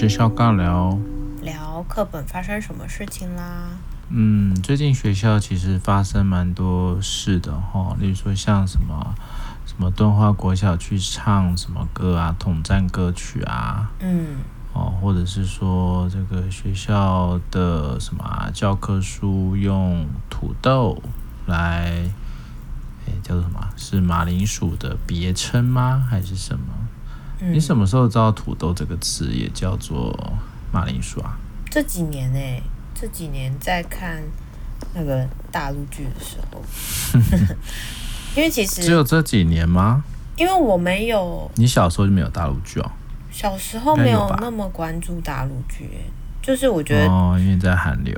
[0.00, 0.98] 是肖尬聊，
[1.42, 3.68] 聊课本发生什么事情啦？
[4.08, 9.14] 嗯，最近学校其实发生蛮多事的哈，例如说像什么
[9.66, 14.38] 什么敦化国小去唱什么歌啊，统战歌曲啊，嗯，
[14.72, 21.02] 哦，或者是说这个学校的什么、啊、教科书用土豆
[21.44, 22.10] 来，
[23.06, 23.68] 哎，叫做什么？
[23.76, 26.02] 是马铃薯的别称吗？
[26.08, 26.79] 还是什么？
[27.42, 30.14] 你什么时候知道“土豆”这个词也叫做
[30.70, 31.38] 马铃薯啊？
[31.70, 32.62] 这几年呢、欸，
[32.94, 34.22] 这几年在看
[34.92, 36.60] 那个大陆剧的时候，
[38.36, 40.04] 因为其实只有这几年吗？
[40.36, 42.90] 因为我没有，你小时候就没有大陆剧哦？
[43.30, 45.88] 小时候没有那么关注大陆剧，
[46.42, 48.14] 就是我觉得哦，因为在韩流。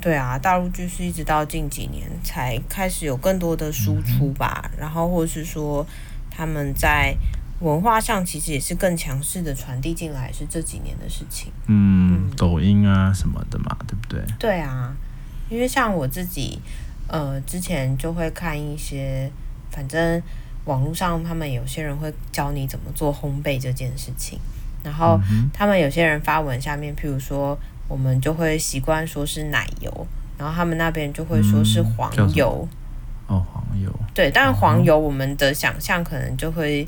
[0.00, 5.86] 对啊，大陆剧是一直到近几年才开始有更多的输出吧，嗯、然后或者是说
[6.30, 7.14] 他们在。
[7.60, 11.52] 文化上其实也是更强势的传递进来，是这几年的事情。
[11.68, 14.20] 嗯，抖音啊什么的嘛，对不对？
[14.38, 14.94] 对啊，
[15.48, 16.58] 因为像我自己，
[17.06, 19.30] 呃，之前就会看一些，
[19.70, 20.20] 反正
[20.64, 24.38] 网络上他们有些人会教你怎么做烘焙这件事情，
[24.82, 25.18] 然后
[25.52, 27.56] 他们有些人发文下面，譬如说
[27.88, 32.68] 我们就会习惯说是奶油，然后他们那边就会说是黄油。
[33.28, 33.90] 嗯、哦，黄油。
[34.12, 36.86] 对，但是黄油我们的想象可能就会。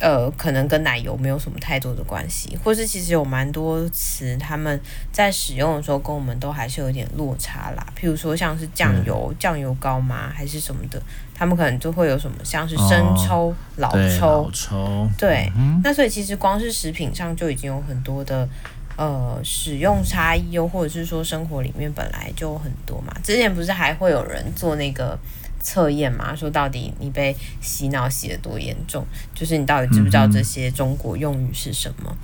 [0.00, 4.80] 呃，可能跟奶油没有什么太多的关系，或是其实有蛮多词，他们
[5.12, 7.86] 在使用的时候跟我们都还是有点落差啦。
[7.94, 11.00] 譬如说像是酱油、酱、嗯、油膏吗，还是什么的，
[11.34, 15.08] 他们可能就会有什么像是生抽、哦、老抽、老抽。
[15.18, 18.48] 对、嗯，那所以其实光是食品上就已经有很多的
[18.96, 23.14] 呃使用差异，又或者是说生活里面本来就很多嘛。
[23.22, 25.18] 之前不是还会有人做那个。
[25.60, 29.06] 测验嘛，说到底你被洗脑洗得多严重？
[29.34, 32.10] 就是你到底知不知道这些中国用语是什么？
[32.10, 32.16] 嗯、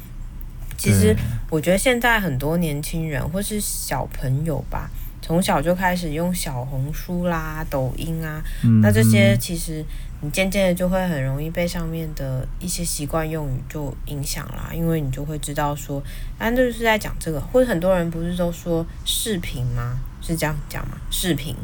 [0.76, 1.14] 其实
[1.50, 4.90] 我觉得现在很多年轻人或是小朋友吧，
[5.22, 9.84] 从小就开始用小红书啦、抖音啊，嗯、那这些其实
[10.22, 16.02] 你渐渐的就会很容易被上面的一些习惯用语就影响啦，因为你就会知道说，
[16.38, 19.98] 啊，这就是在讲这个，或者很多人不是都说视频吗？
[20.22, 20.96] 是这样讲吗？
[21.10, 21.54] 视频。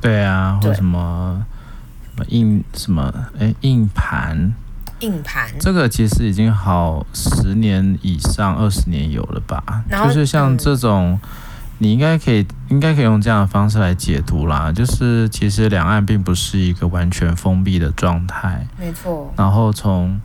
[0.00, 1.44] 对啊，或什么
[2.02, 4.52] 什么硬什么哎硬盘，
[5.00, 9.84] 硬盘这个其实已经好十年以上，二十年有了吧？
[9.90, 11.28] 就是像这种，嗯、
[11.78, 14.72] 你应该可以应该可以用这样的方式来解读啦。
[14.72, 19.32] 就是其实两岸并不是一个完全封闭的状态，没错。
[19.36, 20.20] 然后从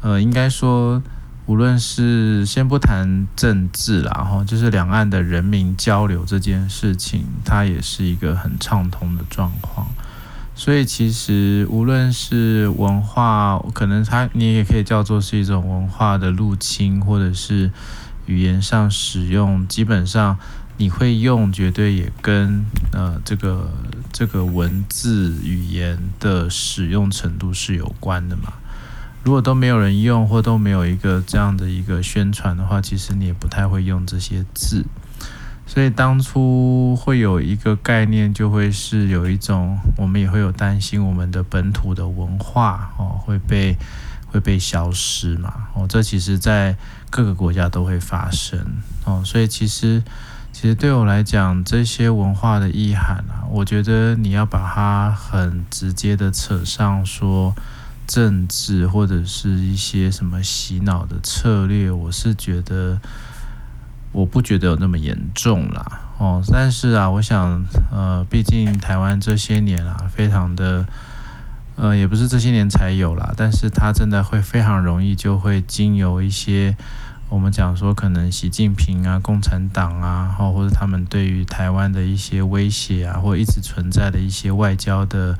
[0.00, 1.02] 呃，应该说。
[1.46, 9.86] 无论是先不谈政治啦，然后就是两岸的人民交流这件事情，它也是一个很畅通的状况。
[10.54, 17.70] 所以其实无论是文化，可能它你也可以叫做是一种文化的入侵，或者是
[18.26, 20.38] 语言上使用，基本上
[20.78, 23.70] 你会用，绝对也跟呃这个
[24.12, 28.52] 这个文字语言的使用程度是有关的嘛。
[29.24, 34.84] 如果都没有人用，或都没有一个这样的一个宣传的话，其实你也不太会用这些字。
[35.66, 43.74] 所以当初会有一个概念，就会是有一种，我们也会有担心我们的本土的文化哦会被
[44.30, 46.76] 会被消失嘛哦，这其实在
[47.08, 48.60] 各个国家都会发生
[49.06, 49.22] 哦。
[49.24, 50.02] 所以其实
[50.52, 57.54] 其实对我来讲，这些文化的意涵啊，我觉得你要把它很直接的扯上说。
[58.06, 63.00] 政治或者是一些什么洗脑的策略，我是觉得
[64.12, 66.00] 我不觉得有那么严重啦。
[66.18, 66.42] 哦。
[66.50, 70.86] 但是啊，我想，呃，毕竟台湾这些年啊，非常的，
[71.76, 76.76] 呃，也不是这些年才有啦，但是它真的会非常容易就会经由一些
[77.30, 85.38] 我们讲说可能习近平啊、共产党啊，或或者他们对于台湾的一些威胁啊，或一直存在的一些外交的。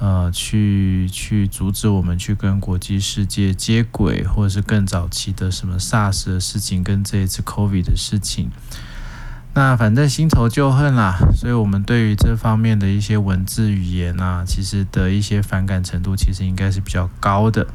[0.00, 8.50] 呃，去去阻止我们去跟国际世界接轨，或者是更早期的什么 SARS 的事情，跟这一次 COVID 的事情，
[9.54, 17.66] 那反正新仇旧恨啦，所以我们对于这方面的一些文字语言啊，其实的一些反感程度，其实应该是比较高的。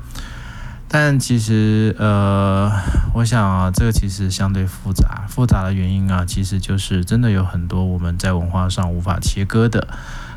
[0.88, 2.72] 但其实，呃，
[3.16, 9.88] 我想啊，这个其实相对复杂，复杂的原因啊，其实就是真的有很多我们在文化上无法切割的。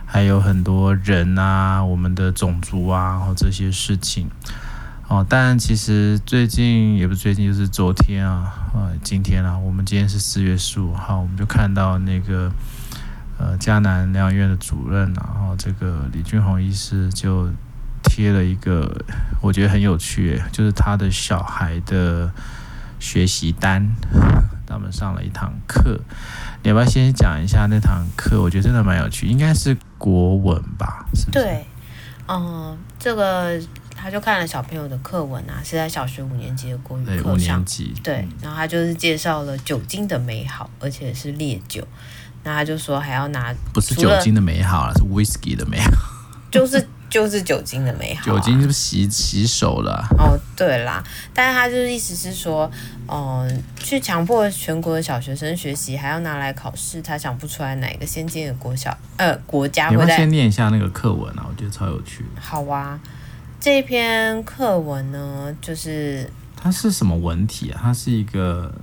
[0.09, 4.31] 还有很多人啊，我们的种族啊，然后这些事情
[5.09, 5.27] 哦。
[5.29, 12.51] 但其实最近也不是最近，就是昨天啊，呃，今天啊，我们今天是四月十五号，我们就看到那个
[13.37, 17.51] 呃，嘉南疗养院的主任，然后这个李俊宏医师就
[18.03, 19.05] 贴了一个，
[19.43, 22.31] 我觉得很有趣，就是他的小孩的
[23.01, 23.91] 学习单，
[24.67, 26.01] 他们上了一堂课。
[26.67, 28.43] 你要不要先讲一下那堂课？
[28.43, 31.07] 我觉得真的蛮有趣，应该是国文吧？
[31.15, 31.45] 是不是？
[31.45, 31.65] 对，
[32.27, 33.57] 嗯，这个
[33.95, 37.23] 他就看了小朋友的课文啊，是在小学五年级的国语课上。
[37.23, 37.95] 对，五年级。
[38.03, 41.87] 对，然后他就是介绍了酒精的美好，而且是烈酒。
[42.43, 45.93] 那他就说还要拿，不是酒精的美好了，是 whisky 的美好，
[46.51, 46.89] 就是。
[47.09, 50.09] 就是酒精的美好、啊，酒精是不是洗洗手了、啊？
[50.19, 52.71] 哦，对啦，但是他就是意思是说，
[53.07, 60.05] 嗯、呃，去强迫全国的小学生学习，还要拿来考试，他想不出来哪一个先进的国小呃国家会在。
[60.05, 62.41] 你要先念一下那个课文啊，我觉得超有趣的。
[62.41, 62.99] 好啊，
[63.61, 67.81] 这篇课文呢，就是它是什么文体啊？
[67.85, 68.75] 它是一个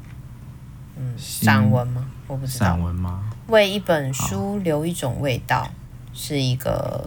[0.98, 2.06] 嗯散文吗？
[2.28, 2.66] 我不知道。
[2.68, 3.26] 散文吗？
[3.48, 5.70] 为一本书留一种味道，
[6.14, 7.06] 是一个。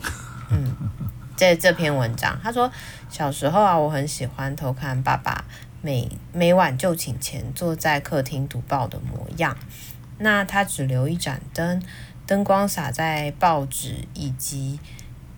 [0.50, 0.74] 嗯，
[1.36, 2.70] 在这篇文章，他说
[3.08, 5.44] 小时候啊，我很喜欢偷看爸爸
[5.82, 9.56] 每每晚就寝前坐在客厅读报的模样。
[10.18, 11.82] 那他只留一盏灯，
[12.26, 14.80] 灯光洒在报纸以及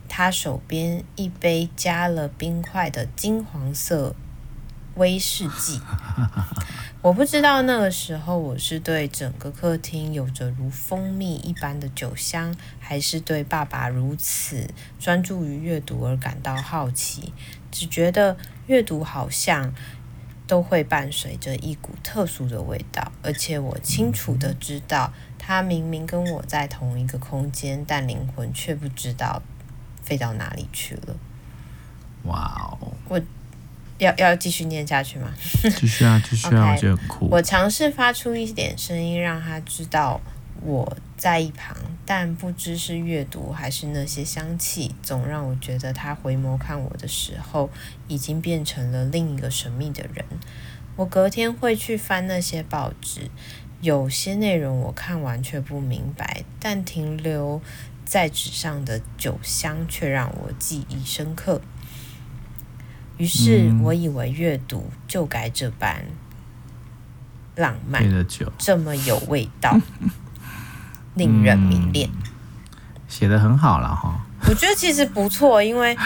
[0.08, 4.14] 他手边一杯加了冰块的金黄色
[4.98, 5.80] 威士忌。
[7.00, 14.68] 我不知道那个时候我是对整个客厅有着如蜂蜜一般的酒香，还是对爸爸如此
[14.98, 17.32] 专注于阅读而感到好奇。
[17.70, 18.36] 只觉得
[18.66, 19.72] 阅读好像
[20.48, 29.40] 都会伴随着一股特殊的味道，而且我清楚的知道，他明明跟我在同一个空间，但灵魂却不知道
[30.02, 31.16] 飞到哪里去了。
[32.24, 32.92] 哇哦！
[33.08, 33.20] 我。
[33.98, 35.32] 要要继续念下去吗？
[35.76, 37.28] 继续啊，继续啊，okay, 我觉得很酷。
[37.30, 40.20] 我尝试发出一点声音，让他知道
[40.62, 47.70] 我在一旁，但不知是阅读还是那些香气，总让我觉得他回眸看我的时候，
[48.06, 50.24] 已经变成了另一个神秘的人。
[50.96, 53.30] 我隔天会去翻那些报纸，
[53.80, 57.60] 有些内容我看完却不明白，但停留
[58.04, 61.60] 在纸上的酒香却让我记忆深刻。
[63.18, 66.02] 于是我以为阅读就该这般
[67.56, 68.02] 浪漫，
[68.56, 69.76] 这么有味道，
[71.14, 72.08] 令人迷恋。
[73.08, 75.96] 写的很好了哈，我觉得其实不错，因为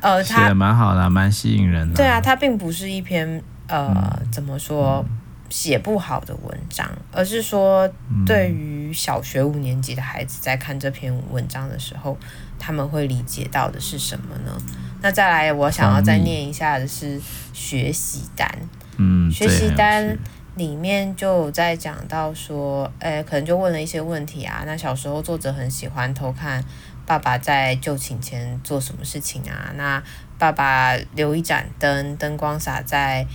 [0.00, 1.96] 呃， 写的蛮好的，蛮吸引人的。
[1.96, 5.04] 对啊，它并不是一篇呃，怎么说
[5.50, 7.86] 写不好的文章，而是说
[8.24, 12.16] 对于小学五年级的孩子在看这篇文章的时候，
[12.58, 14.56] 他们会理解到的是什么呢？
[15.02, 17.20] 那再来，我想要再念一下的是
[17.52, 18.48] 学习单。
[18.96, 20.16] 嗯，学习单
[20.54, 24.62] 里面就有在讲到说，诶、欸，可能就问了一些问题啊。
[24.64, 26.64] 那小时候作者很喜欢偷看
[27.04, 29.72] 爸爸在就寝前做什么事情啊。
[29.74, 30.00] 那
[30.38, 33.26] 爸爸留一盏灯，灯光洒在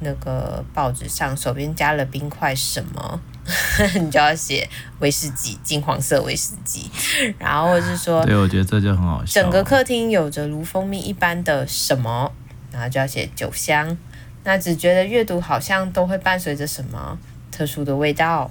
[0.00, 3.20] 那个报纸上，手边加了冰块，什么？
[4.00, 4.68] 你就要写
[5.00, 6.90] 威士忌，金黄色威士忌，
[7.38, 9.42] 然后或是说，对，我觉得这就很好笑。
[9.42, 12.32] 整个客厅有着如蜂蜜一般的什么，
[12.72, 13.96] 然后就要写酒香。
[14.44, 17.18] 那只觉得阅读好像都会伴随着什么
[17.50, 18.50] 特殊的味道，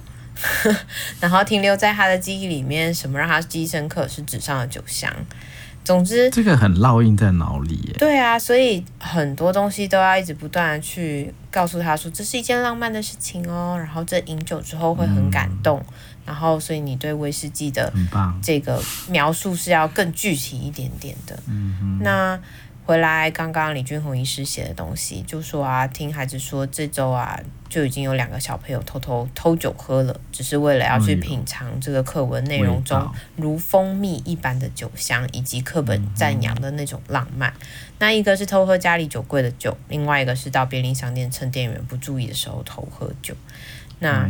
[1.20, 5.12] 然后停留在他的记忆里面，什么让他记忆深刻是纸上的酒香。
[5.84, 7.94] 总之，这个很烙印在脑里耶。
[7.98, 13.76] 对啊，所以很多东西都要一直不断的去告诉他说，这是一件浪漫的事情哦。
[13.78, 15.94] 然后这饮酒之后会很感动，嗯、
[16.26, 17.92] 然后所以你对威士忌的
[18.42, 21.38] 这个描述是要更具体一点点的。
[21.46, 22.40] 嗯哼，那。
[22.86, 37.54] 回来，刚刚李俊宏医师写的东西，就说啊，听孩子说，这周啊就已经有两个小朋友偷偷偷酒喝了，只是为了要去品尝这个课文内容中如蜂蜜一般的酒香，以及课本赞扬的那种浪漫。
[37.98, 43.34] 那一个是偷喝家里酒柜的酒，另外一个是到便利商店趁店员不注意的时候偷喝酒。
[43.98, 44.28] 那。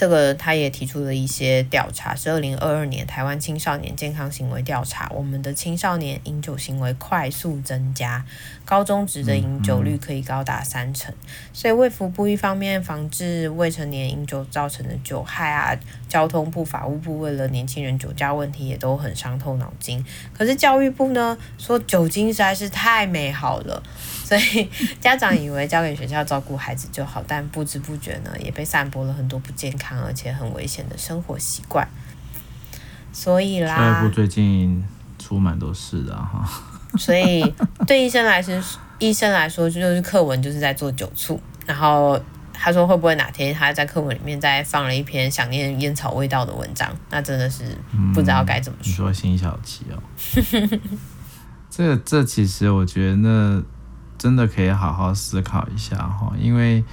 [0.00, 5.12] 这个他也提出了一些调查，是二零二二年台湾青少年健康行为调查。
[5.14, 8.24] 我们的青少年饮酒行为快速增加，
[8.64, 11.14] 高中职的饮酒率可以高达三成。
[11.52, 15.78] 所以卫福部一方面防治未成年饮酒造成的酒害啊，
[16.08, 20.02] 交通部、法务部为了年轻人酒驾问题也都很伤透脑筋。
[20.32, 23.82] 可是教育部呢，说酒精实在是太美好了。
[24.30, 24.70] 所以
[25.02, 31.84] 家长以为交给学校照顾孩子就好，但不知不觉呢，也被散播了很多不健康而且很危险的生活习惯。
[33.12, 34.84] 所以啦，教育部最近
[35.18, 36.48] 出蛮多事的哈。
[36.96, 37.42] 所以
[37.88, 38.56] 对医生来说，
[39.00, 41.40] 医生来说就是课文就是在做酒促。
[41.66, 42.16] 然后
[42.52, 46.88] 他说会不会哪天他在课文里面再放了一篇想念烟草味道的文章？
[47.10, 47.64] 那真的是
[48.14, 48.86] 不知道该怎么说。
[48.86, 49.98] 嗯、你说辛晓琪哦，
[51.68, 53.60] 这这其实我觉得那。
[54.20, 56.84] 真的可以好好思考一下哈，因为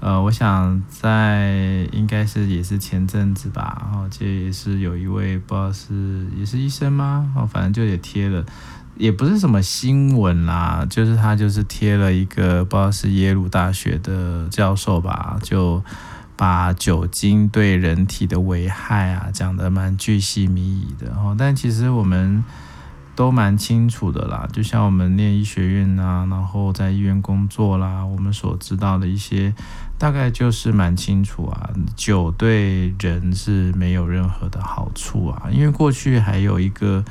[0.00, 7.30] 呃，我想在应该是也是前阵子吧，然后这也是有一位不知道是也是医生吗？
[7.36, 8.42] 哦，反正就也贴了，
[8.96, 15.84] 也不是什么新闻啦，就是他就是贴了一个不知道是耶鲁大学的教授吧，就
[16.34, 22.42] 把酒精对人体的危害啊讲得蛮巨细靡遗的哦，但其实我们。
[23.16, 29.54] 都蛮清楚的啦，就像我们念医学院啊，然后在医院工作啦，我们所知道的一些，
[29.98, 31.70] 大概就是蛮清楚啊。
[31.94, 37.04] 酒对人是没有任何的好处啊，因为过去还有一个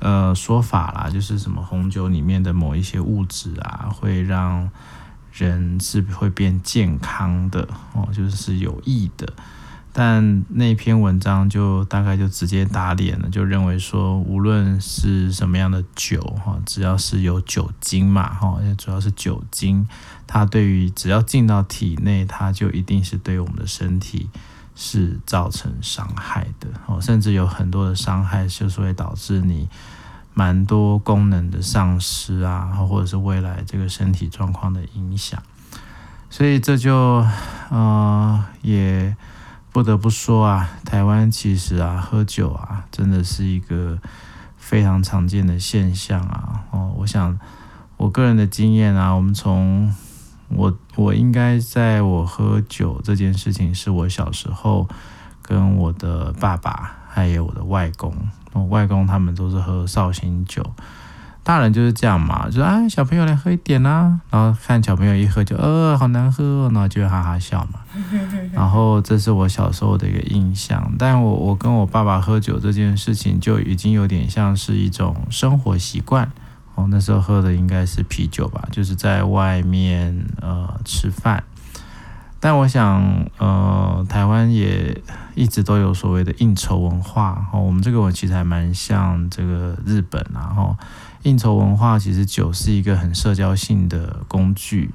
[0.00, 4.68] 呃说法啦，就是什么红酒里面的某一些物质啊，会让
[5.32, 9.32] 人是会变健康的哦，就是有益的。
[9.96, 19.86] 但那篇文章就大概就直接打脸了，就认为说，无论是什么样的酒哈，只要是有酒精嘛哈，主要是酒精，
[20.26, 24.28] 它对于只要进到体内，它就一定是对我们的身体
[24.74, 29.68] 是造成伤害的哦，甚至有很多的伤害就是会导致你
[30.34, 35.40] 蛮多功能的丧失啊，或者是未来这个身体状况的影响，
[36.28, 37.24] 所以这就
[37.70, 39.16] 呃也。
[39.74, 43.98] 不得不说啊，台湾其实啊，喝酒啊，真的是一个
[44.56, 46.62] 非常常见的现象啊。
[46.70, 47.36] 哦，我想
[47.96, 49.92] 我个人的经验啊，我们从
[50.46, 54.88] 我我应该在我喝酒这件事情，是我小时候
[55.42, 58.14] 跟我的爸爸还有我的外公，
[58.52, 60.64] 我外公他们都是喝绍兴酒。
[61.44, 67.80] 大人就是这样嘛，就说啊，小朋友来喝一点啊，然后看小朋友一喝就呃好难喝，然后就会哈哈笑嘛。
[68.50, 76.32] 然后这是我小时候的一个印象，但我我跟我爸爸喝酒这件事情就已经有点像是一种生活习惯
[76.76, 76.86] 哦。
[76.88, 81.44] 那时候喝的应该是啤酒吧，就是在外面呃吃饭。
[82.40, 83.02] 但我想
[83.36, 84.98] 呃，台湾也
[85.34, 87.60] 一直都有所谓的应酬文化哦。
[87.60, 90.74] 我们这个我其实还蛮像这个日本然后。
[91.24, 94.90] 应酬文化其实酒是一个很社交性的工具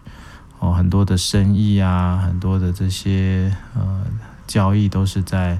[0.59, 4.05] 哦，很多的生意啊，很多的这些呃
[4.45, 5.59] 交易都是在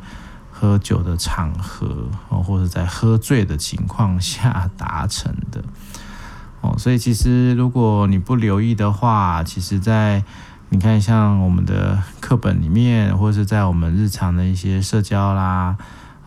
[0.51, 5.63] 喝酒的场合哦，或者在喝醉的情况下达成的
[6.61, 6.75] 哦。
[6.77, 10.23] 所以其实如果你不留意的话，其实在
[10.69, 15.75] 你看像我们的课本里面，或者是在我们日常的一些社交啦。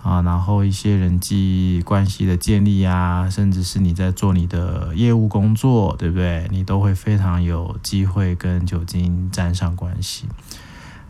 [0.02, 6.48] 啊，然后一些人际关系的建立啊，甚至是你在做你的业务工作，对不对？
[6.50, 10.26] 你都会非常有机会跟酒精沾上关系。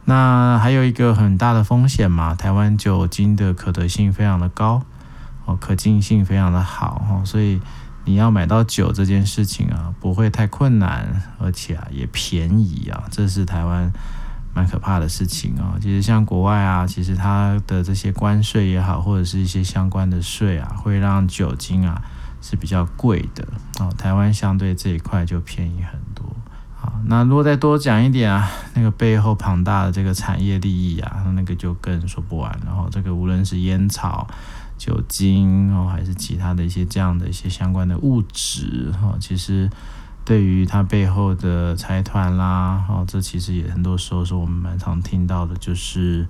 [0.05, 4.83] 那还有一个很大的风险嘛，台湾酒精的可得性非常的高，
[5.47, 7.59] 哦，可进性非常的好，哈，所以
[8.05, 13.91] 你要买到酒这件事情啊，不会太困难，而且啊也便宜啊，这是台湾。
[14.55, 15.79] 蛮可怕的事情、哦！
[15.81, 22.03] 其实像国外啊，其实它的这些关税也好，或者是一些相关的税啊，会让酒精啊
[22.43, 23.47] 是比较贵的
[23.81, 23.91] 哦。
[23.97, 26.27] 台湾相对这一块就便宜很多。
[26.77, 32.55] 好，那如果再多讲一点啊，那个背后庞大的这个产业利益啊，那个就更说不完。
[32.67, 34.27] 然后这个无论是烟草、
[34.77, 39.71] 酒精哦，还是其他的一些这样的一些相关的物质哦，其实。
[40.25, 46.29] 对于它背后的财团啦，哦，这其实也很多时候是我们蛮常听到的，就是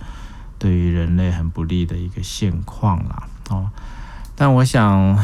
[0.58, 3.68] 对于人类很不利的一个现况啦，哦。
[4.34, 5.14] 但我想，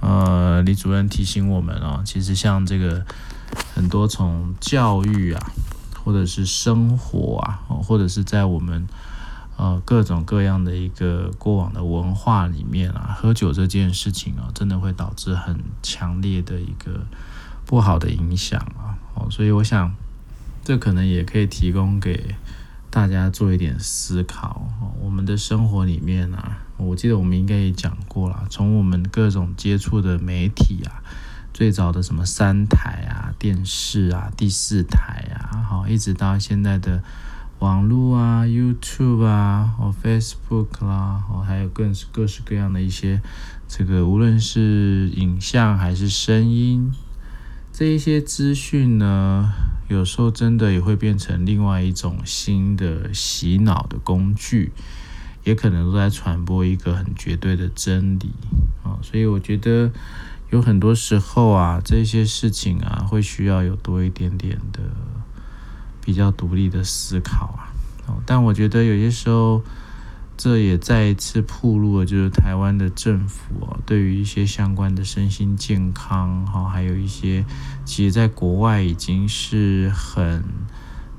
[0.00, 3.04] 呃，李主任提醒我们哦，其实像这个
[3.74, 5.52] 很多从教育啊，
[6.02, 8.88] 或者是生活啊，或者是在我们
[9.58, 17.02] 呃各种各样的一个过往的文化里面啊，喝酒这件事情啊，真的会导致很强烈的一个。
[17.66, 19.94] 不好的影响啊，哦，所以我想，
[20.62, 22.34] 这可能也可以提供给
[22.90, 24.68] 大家做一点思考。
[25.00, 31.02] 我们的生活里面啊，我记得我们应该也讲过了，从我们各种接触的媒体啊，
[31.52, 37.02] 最早的什么三台啊、电视啊、第四台啊，好，一直到现在的
[37.58, 43.20] 网络啊、YouTube 啊、哦 Facebook 啦，哦，还有各各式各样的一些
[43.68, 46.92] 这个，无论是影像还是声音。
[47.76, 49.52] 这一些资讯呢，
[49.88, 54.70] 有时候真的也会变成另外一种新的洗脑的工具，
[55.42, 58.30] 也可能都在传播一个很绝对的真理
[58.84, 59.02] 啊。
[59.02, 59.90] 所以我觉得
[60.50, 64.78] 有很多时候啊，这些事情啊，会需要有多一点点的
[66.00, 67.74] 比较独立的思考啊。
[68.24, 69.64] 但我觉得有些时候。
[70.36, 77.44] 这也再一次暴露了，就是台湾的政府啊，对于一些相关的身心健康哈，还有一些
[77.84, 80.44] 其实在国外已经是很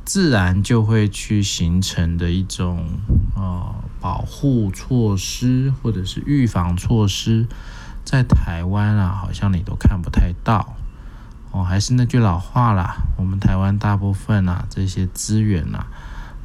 [0.04, 2.86] 自然就会去形成的一种
[3.36, 7.48] 呃保护措施或者是预防措施，
[8.04, 10.76] 在台湾啊，好像你都看不太到
[11.52, 11.64] 哦。
[11.64, 15.88] 还是那句老话啦，我们台湾大部分啊这些资源啊，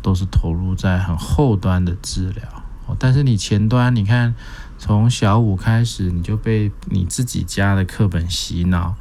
[0.00, 2.59] 都是投入在很后端的治疗。
[3.00, 4.34] 但是你前端，你看
[4.78, 8.94] 从小五开始，你就被你自己家的课本洗脑。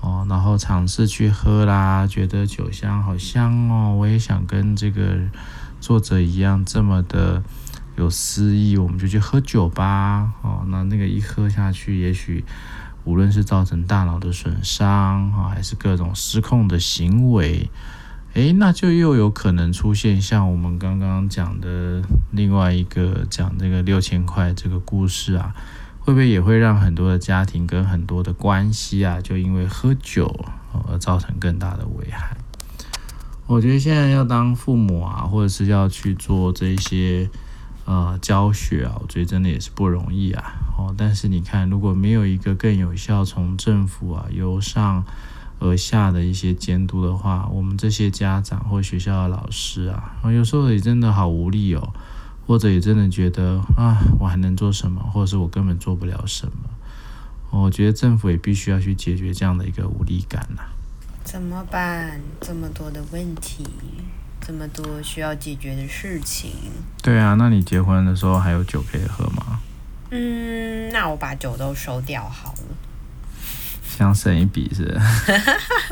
[0.00, 5.16] 哦，然后尝试去喝啦，觉得酒香好香哦，我也想跟这个
[5.80, 7.40] 作者一样这么的
[7.96, 10.32] 有诗意，我们就去喝酒吧。
[10.42, 12.44] 哦，那那个一喝下去，也许
[13.04, 17.70] 无论是造成大脑的损伤啊，还是各种失控的行为，
[18.34, 25.54] 诶，那就又有可能出现像我们刚刚讲的另外一个讲这个六千块这个故事啊。
[26.04, 30.44] 会不会也会让很多的家庭跟很多的关系啊，就因为喝酒
[30.88, 32.36] 而造成更大的危害？
[33.46, 37.30] 我觉得现在要当父母啊，或者是要去做这些
[37.84, 40.54] 呃教学啊，我觉得真的也是不容易啊。
[40.76, 45.04] 哦，但是你看，如果没有一个更有效从政府啊由上
[45.62, 51.92] 而下的一些监督的话，我们这些家长或学校的老师啊，有时候也真的好无力哦。
[52.44, 55.00] 或者也真的觉得啊，我还能做什么？
[55.00, 56.68] 或者是我根本做不了什么？
[57.50, 60.62] 我觉得政府也必须要去解决这样的一个无力感呐。
[61.22, 62.20] 怎么办？
[62.40, 63.64] 这么多的问题，
[64.40, 66.50] 这么多需要解决的事情。
[67.00, 69.60] 对啊，那你结婚的时候还有酒可以喝吗？
[70.10, 72.76] 嗯，那我把酒都收掉好了。
[73.96, 75.00] 想省一笔是？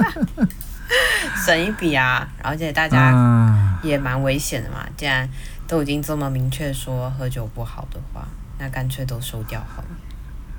[1.47, 2.29] 省一笔啊！
[2.43, 5.29] 而且大家也蛮危险的嘛，既然。
[5.71, 8.27] 都已经这么明确说喝酒不好的话，
[8.59, 9.89] 那干脆都收掉好了。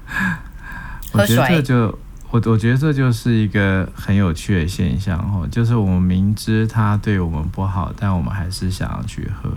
[1.12, 9.52] 我觉得这就我我觉得这就是一个很有趣的现象哦，就是我们明知它对我们不好，但我们还是想要去喝，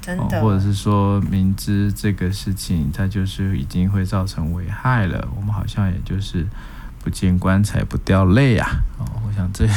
[0.00, 6.46] 真的，或者是说明知这个事情它就是已经会造成危害了，我们好像也就是
[7.08, 8.68] 不见棺材不掉泪啊。
[8.98, 9.72] 哦，我想这就。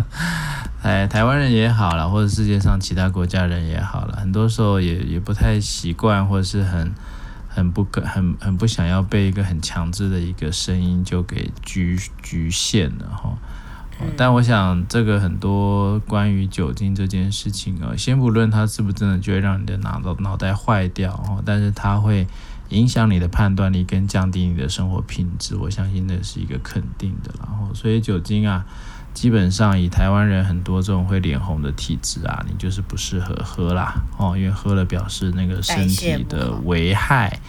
[0.80, 6.90] 哎，台湾人也好了，或者世界上其他国家人也好了，很多时候也也不太习惯，或者是很
[7.48, 13.36] 很不可很很不想要被一个很强制的一个声音就给局局限了哈。
[14.16, 22.26] 但我想，这个很多关于酒精这件事情啊，先不论它是不是真的就会让你的脑脑脑袋坏掉哦，但是它会
[22.70, 27.32] 影响你的判断力跟降低你的生活品质，我相信那是一个肯定的。
[27.38, 28.64] 然后，所以酒精啊。
[29.14, 37.40] 基本上以台湾人很多这种会脸红的体质啊，你就是不适合喝啦哦，因为喝了表示那个身体的危害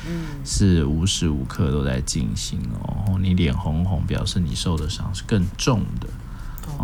[0.44, 6.08] 是无时无刻都在进行哦，你脸红红表示你受的伤是更重的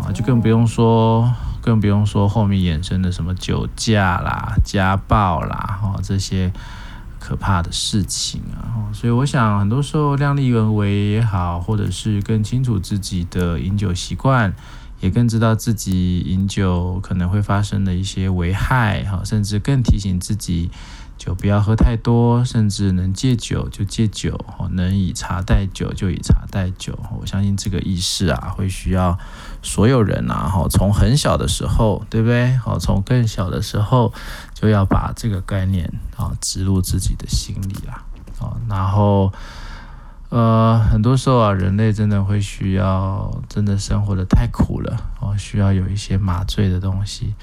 [0.00, 6.52] 啊，就更不用说更不用说后面衍生的什么酒驾啦、家暴啦哦这些。
[7.26, 14.54] 可怕的事情啊，所以我想很多时候量力而为也好，或者是更清楚自己的饮酒习惯，
[15.00, 20.70] 也更知道自己饮酒可能会发生的一些危害，哈，甚至更提醒自己。
[21.18, 24.38] 酒不要喝太多，甚至能戒酒就戒酒，
[24.70, 26.98] 能以茶代酒就以茶代酒。
[27.18, 29.18] 我相信这个意识啊，会需要
[29.62, 32.56] 所有人啊，哈，从很小的时候，对不对？
[32.58, 34.12] 好，从更小的时候
[34.54, 38.04] 就要把这个概念啊植入自己的心里啦。
[38.38, 39.32] 啊，然后
[40.28, 47.34] 呃，很多时候啊，人类真的会需要，真的生活得太苦了，哦，需要有一些麻醉的东西，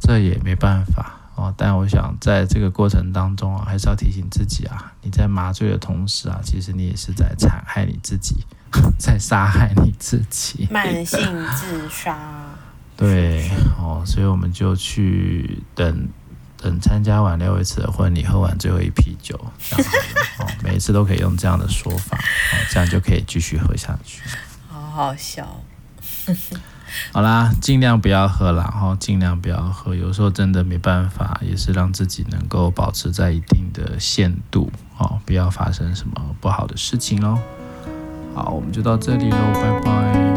[0.00, 1.20] 这也没办法。
[1.36, 8.36] 哦，但我想在这个过程当中啊，还是要提醒自己啊，你在麻醉的同时啊，其实你也是在残害你自己，
[8.98, 11.18] 在杀害你自己，慢性
[11.56, 12.16] 自杀。
[12.96, 16.08] 对，哦，所以我们就去等
[16.56, 19.90] 等参加完六一次的婚礼，喝完最后一啤酒，这样
[20.38, 24.22] 哦，每一次都可以用这样的说法，哦，这样就可以继续喝下去。
[24.68, 25.60] 好好笑。
[27.12, 29.94] 好啦，尽量不要喝啦，然后尽量不要喝。
[29.94, 37.38] 有时候真的没办法，也是让自己能够保持在一定的限度，哦，不要发生什么不好的事情喽。
[38.34, 40.33] 好，我们就到这里喽，拜拜。